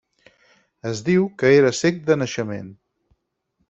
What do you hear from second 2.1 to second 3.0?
de naixement.